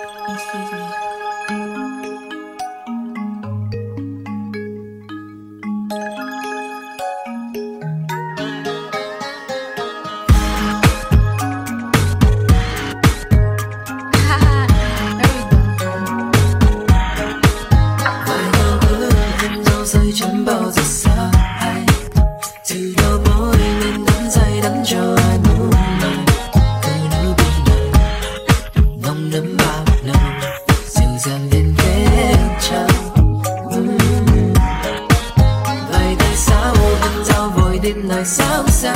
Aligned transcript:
Excuse 0.00 0.72
me. 0.72 1.87
Giao 37.88 38.08
vội 38.08 38.08
này 38.08 38.24
sao 38.24 38.68
xa. 38.68 38.94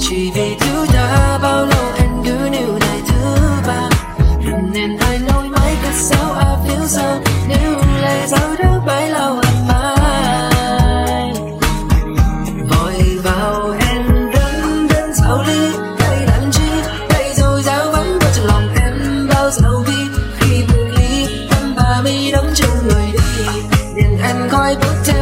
Chỉ 0.00 0.30
vì 0.34 0.56
thứ 0.60 0.86
ta 0.92 1.38
bao 1.42 1.66
lâu 1.66 1.84
em 1.98 2.08
cứ 2.24 2.48
níu 2.50 2.78
này 2.80 3.02
thứ 3.08 3.36
ba. 3.66 3.88
Đừng 4.46 4.72
nên 4.72 4.96
ai 4.98 5.18
nói 5.18 5.48
mãi 5.48 5.76
cắt 5.82 5.94
sao 5.94 6.34
I 6.34 6.70
feel 6.74 6.86
so. 6.86 7.20
Nếu 7.48 7.74
lại 8.02 8.28
dấu 8.28 8.48
đứa 8.58 8.80
bấy 8.86 9.10
lâu 9.10 9.40
em 9.42 9.66
mai 9.68 11.32
vội 12.70 13.18
vào 13.24 13.74
em 13.90 14.30
đến 14.32 14.88
đến 14.88 15.14
sau 15.14 15.42
ly 15.46 15.72
đây 15.98 16.26
làm 16.26 16.50
chi? 16.52 16.70
Đây 17.08 17.34
rồi 17.36 17.62
giáo 17.62 17.90
vẫn 17.92 18.18
có 18.20 18.26
trong 18.36 18.46
lòng 18.46 18.68
em 18.82 19.28
bao 19.34 19.50
giờ 19.50 19.82
bi 19.86 20.20
khi 20.40 20.62
biệt 20.68 20.90
ly 20.96 21.26
em 21.50 21.74
và 21.76 22.00
mi 22.04 22.30
đắm 22.30 22.44
chung 22.54 22.88
người 22.88 23.06
đi. 23.12 23.44
Liền 23.94 24.18
em 24.22 24.48
coi 24.50 24.76
bước 24.76 24.94
theo 25.04 25.19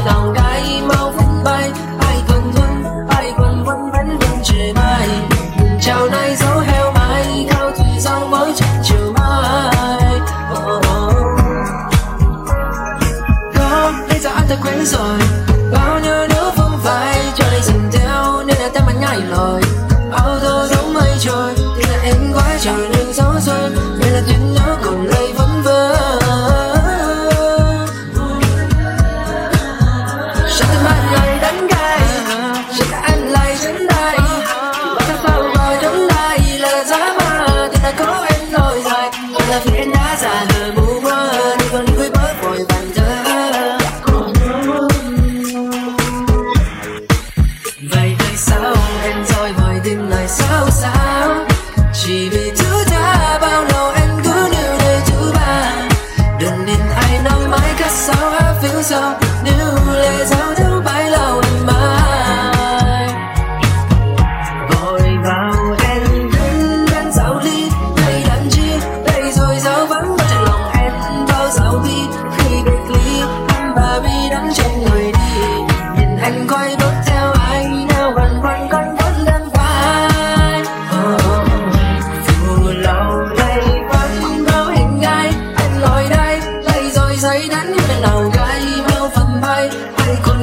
đến 0.00 0.14
lòng 0.14 0.32
gai 0.32 0.82
Mau 0.88 1.12
phút 1.16 1.44
bay, 1.44 1.70
ai 1.98 2.22
còn 2.28 2.52
thương, 2.52 3.06
ai 3.08 3.32
còn 3.38 3.64
vẫn 3.64 3.90
vẫn 3.92 4.18
vẫn 4.18 4.38
trời 4.44 4.72
bay 4.74 5.08
Đừng 5.58 5.78
chào 5.80 6.08
nay 6.08 6.36
dấu 6.36 6.58
heo 6.58 6.92
mai 6.92 7.46
Cao 7.50 7.70
thủy 7.70 7.86
sau 7.98 8.26
mới 8.26 8.52
chân 8.56 8.68
chiều 8.82 9.12
mai. 9.12 10.20
Oh, 10.52 10.68
oh. 10.68 10.86
oh, 10.86 11.24
Có, 13.54 13.92
bây 14.08 14.18
giờ 14.18 14.30
anh 14.34 14.46
đã 14.50 14.56
quen 14.64 14.84
rồi 14.86 15.18
Bao 15.72 16.00
nhiêu 16.00 16.28
đứa 16.28 16.39
Vậy 48.40 48.58
tại 48.58 48.74
sao 48.74 48.74
em 49.02 49.24
rời 49.24 49.52
vội 49.52 49.80
tim 49.84 50.08
lại 50.10 50.28
sao 50.28 50.70
sao 50.70 51.46
Chỉ 51.92 52.28
vì 52.28 52.52
thứ 52.58 52.84
ta 52.90 53.38
bao 53.42 53.64
lâu 53.64 53.90
em 53.90 54.10
cứ 54.24 54.48
níu 54.52 54.72
nơi 54.78 55.00
thứ 55.06 55.32
ba. 55.34 55.72
Đừng 56.40 56.66
nên 56.66 56.80
ai 56.96 57.18
nói 57.24 57.48
mãi 57.48 57.74
cắt 57.78 57.90
sao 57.90 58.30
I 58.30 58.68
feel 58.68 58.82
so 58.82 59.14
Nếu 59.44 59.94
lệ 59.94 60.26
sao 60.26 60.54
thiếu 60.56 60.82
bãi 60.84 61.10
lâu 61.10 61.40
em 61.42 61.66
mãi. 61.66 63.08
Vội 64.70 65.02
vào 65.24 65.76
em 65.88 66.02
đến 66.32 66.86
đến 66.90 67.12
dạo 67.12 67.40
ly 67.44 67.70
Đây 67.96 68.22
làm 68.28 68.48
chi 68.50 68.70
đây 69.06 69.32
rồi 69.32 69.56
sao 69.60 69.86
vẫn 69.86 70.16
có 70.18 70.24
trong 70.30 70.44
lòng 70.44 70.70
em. 70.72 70.92
Bao 71.28 71.50
dạo 71.50 71.82
bi 71.84 72.16
Khi 72.38 72.54
biệt 72.64 72.94
ly, 72.94 73.20
em 73.58 73.74
và 73.76 74.00
bi 74.02 74.30
đắng 74.30 74.50
trong 74.54 74.82
người 74.82 75.12
đi. 75.12 75.42
Nhìn 75.98 76.18
anh 76.22 76.46
quay 76.48 76.76
bước 76.80 76.89
phần 89.96 90.06
bay 90.06 90.39